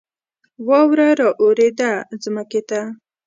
واوره 0.67 1.09
را 1.19 1.29
اوورېده 1.41 1.91
ځمکې 2.23 2.61
ته 2.69 2.81